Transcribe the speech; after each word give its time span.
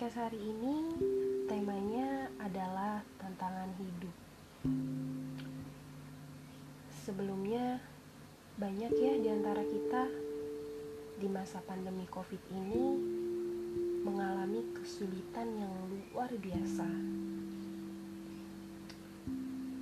podcast 0.00 0.32
hari 0.32 0.40
ini 0.40 0.96
temanya 1.44 2.32
adalah 2.40 3.04
tantangan 3.20 3.68
hidup. 3.76 4.16
Sebelumnya, 7.04 7.76
banyak 8.56 8.96
ya 8.96 9.20
di 9.20 9.28
antara 9.28 9.60
kita 9.60 10.08
di 11.20 11.28
masa 11.28 11.60
pandemi 11.68 12.08
COVID 12.08 12.42
ini 12.48 12.84
mengalami 14.00 14.72
kesulitan 14.72 15.52
yang 15.60 15.74
luar 15.92 16.32
biasa. 16.32 16.88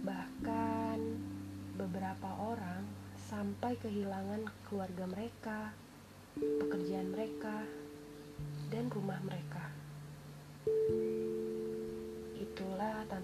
Bahkan 0.02 0.98
beberapa 1.78 2.30
orang 2.42 2.82
sampai 3.22 3.78
kehilangan 3.78 4.50
keluarga 4.66 5.06
mereka, 5.06 5.70
pekerjaan 6.34 7.14
mereka, 7.14 7.62
dan 8.74 8.90
rumah 8.90 9.22
mereka. 9.22 9.77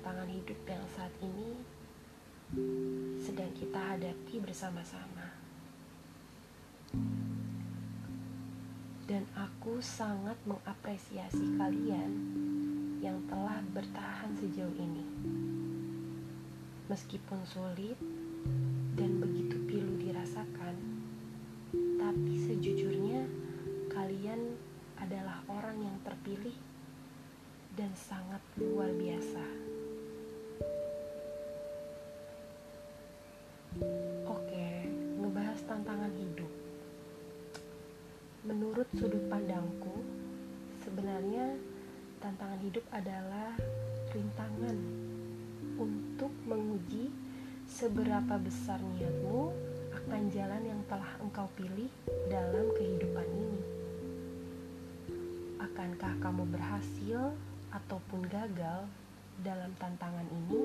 Tantangan 0.04 0.36
hidup 0.36 0.60
yang 0.68 0.84
saat 0.92 1.14
ini 1.24 1.56
sedang 3.24 3.48
kita 3.56 3.80
hadapi 3.96 4.36
bersama-sama. 4.36 5.32
Dan 9.08 9.24
aku 9.32 9.80
sangat 9.80 10.36
mengapresiasi 10.44 11.56
kalian 11.56 12.12
yang 13.00 13.16
telah 13.32 13.64
bertahan 13.72 14.28
sejauh 14.36 14.77
ini. 14.77 15.08
Meskipun 16.92 17.41
sulit 17.48 17.96
dan 19.00 19.24
begitu 19.24 19.56
pilu 19.64 19.96
dirasakan, 20.05 21.00
tapi 21.96 22.32
sejujurnya 22.44 23.24
kalian 23.88 24.52
adalah 25.00 25.41
orang 25.48 25.80
yang 25.80 25.96
terpilih 26.05 26.61
dan 27.72 27.89
sangat 27.96 28.44
luar 28.61 28.92
biasa. 28.92 29.73
Oke, 34.30 34.86
ngebahas 35.19 35.58
tantangan 35.67 36.14
hidup. 36.14 36.47
Menurut 38.47 38.86
sudut 38.94 39.27
pandangku, 39.27 39.98
sebenarnya 40.86 41.58
tantangan 42.22 42.62
hidup 42.62 42.86
adalah 42.95 43.50
rintangan 44.14 44.78
untuk 45.75 46.30
menguji 46.47 47.11
seberapa 47.67 48.39
besar 48.39 48.78
niatmu 48.78 49.50
akan 49.91 50.22
jalan 50.30 50.62
yang 50.62 50.78
telah 50.86 51.11
engkau 51.19 51.50
pilih 51.58 51.91
dalam 52.30 52.70
kehidupan 52.78 53.27
ini. 53.27 53.62
Akankah 55.58 56.14
kamu 56.22 56.47
berhasil 56.47 57.34
ataupun 57.75 58.22
gagal 58.30 58.86
dalam 59.42 59.75
tantangan 59.83 60.30
ini 60.30 60.62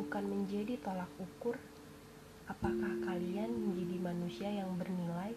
bukan 0.00 0.24
menjadi 0.24 0.80
tolak 0.80 1.12
ukur 1.20 1.60
apakah 2.46 2.92
kalian 3.02 3.50
menjadi 3.50 3.96
manusia 3.98 4.48
yang 4.50 4.70
bernilai 4.78 5.34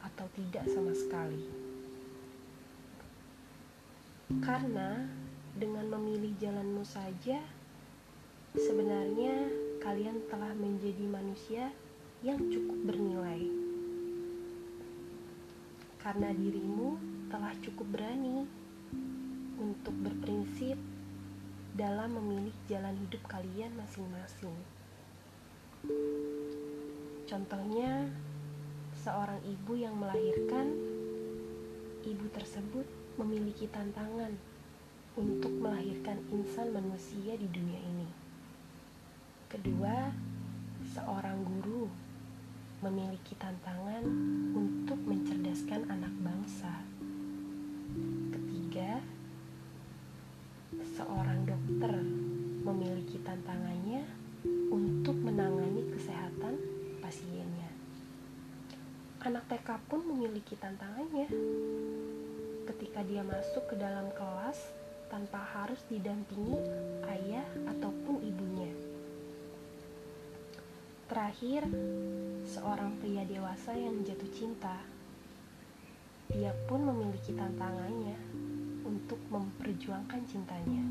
atau 0.00 0.26
tidak 0.32 0.64
sama 0.72 0.92
sekali. 0.96 1.44
Karena 4.42 5.06
dengan 5.56 5.86
memilih 5.92 6.34
jalanmu 6.40 6.82
saja, 6.82 7.38
sebenarnya 8.56 9.48
kalian 9.84 10.18
telah 10.26 10.52
menjadi 10.56 11.04
manusia 11.06 11.64
yang 12.24 12.40
cukup 12.50 12.90
bernilai. 12.90 13.44
Karena 16.00 16.32
dirimu 16.34 16.96
telah 17.30 17.52
cukup 17.62 17.86
berani 17.90 18.46
untuk 19.58 19.94
berprinsip 20.00 20.78
dalam 21.76 22.16
memilih 22.16 22.54
jalan 22.70 22.96
hidup 22.96 23.20
kalian 23.28 23.74
masing-masing. 23.76 24.75
Contohnya, 27.26 28.06
seorang 29.02 29.42
ibu 29.44 29.72
yang 29.74 29.98
melahirkan, 29.98 30.72
ibu 32.06 32.26
tersebut 32.30 32.86
memiliki 33.18 33.66
tantangan 33.66 34.30
untuk 35.16 35.50
melahirkan 35.58 36.20
insan 36.30 36.70
manusia 36.70 37.34
di 37.34 37.48
dunia 37.50 37.80
ini. 37.82 38.08
Kedua, 39.50 40.12
seorang 40.92 41.40
guru 41.42 41.88
memiliki 42.84 43.32
tantangan 43.40 44.04
untuk 44.52 45.00
mencerdaskan 45.02 45.88
anak 45.88 46.14
bangsa. 46.20 46.84
Ketiga, 48.36 49.00
seorang 50.94 51.48
dokter 51.48 51.94
memiliki 52.62 53.16
tantangannya 53.24 54.25
untuk 54.70 55.16
menangani 55.18 55.86
kesehatan 55.94 56.58
pasiennya. 56.98 57.70
Anak 59.22 59.46
TK 59.50 59.78
pun 59.90 60.06
memiliki 60.06 60.54
tantangannya 60.58 61.30
ketika 62.66 63.00
dia 63.06 63.22
masuk 63.22 63.70
ke 63.70 63.78
dalam 63.78 64.10
kelas 64.14 64.58
tanpa 65.06 65.38
harus 65.38 65.78
didampingi 65.86 66.58
ayah 67.06 67.46
ataupun 67.70 68.22
ibunya. 68.26 68.70
Terakhir, 71.06 71.62
seorang 72.42 72.98
pria 72.98 73.22
dewasa 73.22 73.78
yang 73.78 74.02
jatuh 74.02 74.30
cinta. 74.34 74.82
Dia 76.26 76.50
pun 76.66 76.82
memiliki 76.82 77.30
tantangannya 77.30 78.18
untuk 78.82 79.22
memperjuangkan 79.30 80.26
cintanya. 80.26 80.82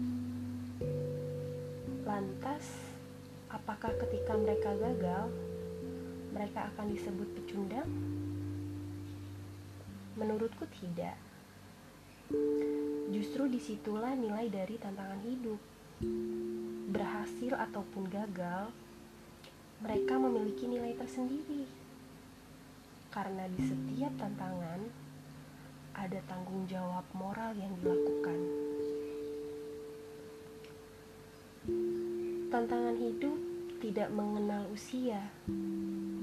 Lantas, 2.07 2.94
apakah 3.55 3.95
ketika 4.03 4.35
mereka 4.35 4.75
gagal, 4.75 5.31
mereka 6.35 6.67
akan 6.75 6.91
disebut 6.91 7.27
pecundang? 7.39 7.87
Menurutku 10.19 10.67
tidak. 10.75 11.15
Justru 13.15 13.47
di 13.47 13.59
situlah 13.63 14.11
nilai 14.11 14.51
dari 14.51 14.75
tantangan 14.75 15.21
hidup. 15.23 15.59
Berhasil 16.91 17.55
ataupun 17.55 18.11
gagal, 18.11 18.75
mereka 19.79 20.19
memiliki 20.19 20.67
nilai 20.67 20.91
tersendiri. 20.99 21.63
Karena 23.11 23.47
di 23.47 23.61
setiap 23.63 24.11
tantangan 24.19 24.83
ada 25.95 26.19
tanggung 26.27 26.67
jawab 26.67 27.07
moral 27.15 27.55
yang 27.55 27.71
dilakukan. 27.79 28.39
Tantangan 32.55 32.95
hidup 32.95 33.35
tidak 33.83 34.15
mengenal 34.15 34.63
usia, 34.71 35.19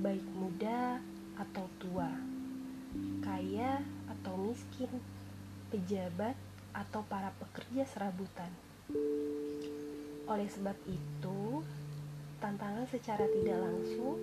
baik 0.01 0.25
muda 0.33 0.97
atau 1.37 1.69
tua, 1.77 2.09
kaya 3.21 3.85
atau 4.09 4.41
miskin, 4.41 4.89
pejabat 5.69 6.33
atau 6.73 7.05
para 7.05 7.37
pekerja 7.37 7.85
serabutan. 7.85 8.49
Oleh 10.25 10.49
sebab 10.49 10.73
itu, 10.89 11.61
tantangan 12.41 12.89
secara 12.89 13.29
tidak 13.29 13.69
langsung 13.69 14.17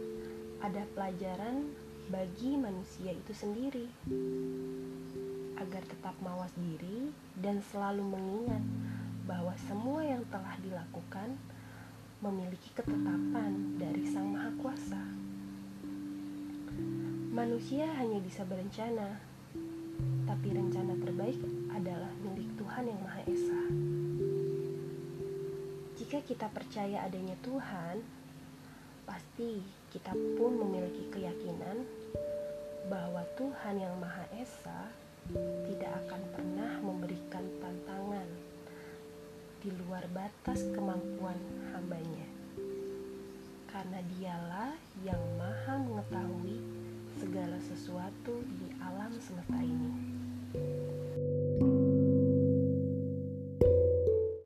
ada 0.65 0.81
pelajaran 0.97 1.61
bagi 2.09 2.57
manusia 2.57 3.13
itu 3.13 3.37
sendiri 3.37 3.85
agar 5.61 5.85
tetap 5.85 6.17
mawas 6.25 6.57
diri 6.57 7.13
dan 7.37 7.61
selalu 7.69 8.01
mengingat 8.01 8.65
bahwa 9.29 9.53
semua 9.69 10.01
yang 10.01 10.25
telah 10.33 10.57
dilakukan 10.57 11.37
memiliki 12.19 12.75
ketetapan 12.75 13.79
dari 13.79 14.03
Sang 14.11 14.27
Maha 14.27 14.51
Kuasa. 14.59 14.99
Manusia 17.31 17.87
hanya 17.95 18.19
bisa 18.19 18.43
berencana, 18.43 19.15
tapi 20.27 20.51
rencana 20.51 20.99
terbaik 20.99 21.39
adalah 21.71 22.11
milik 22.19 22.51
Tuhan 22.59 22.91
yang 22.91 22.99
Maha 22.99 23.23
Esa. 23.23 23.61
Jika 25.95 26.19
kita 26.27 26.51
percaya 26.51 27.07
adanya 27.07 27.39
Tuhan, 27.39 28.03
pasti 29.07 29.63
kita 29.95 30.11
pun 30.35 30.59
memiliki 30.59 31.07
keyakinan 31.15 31.87
bahwa 32.91 33.23
Tuhan 33.39 33.79
yang 33.79 33.95
Maha 33.95 34.27
Esa 34.35 34.91
tidak 35.71 35.91
akan 36.03 36.21
pernah 36.35 36.83
memberikan 36.83 36.98
luar 39.99 40.31
batas 40.31 40.63
kemampuan 40.71 41.35
hambanya. 41.75 42.23
Karena 43.67 43.99
dialah 44.15 44.71
yang 45.03 45.19
maha 45.35 45.75
mengetahui 45.75 46.55
segala 47.19 47.59
sesuatu 47.59 48.39
di 48.47 48.71
alam 48.79 49.11
semesta 49.19 49.59
ini. 49.59 49.91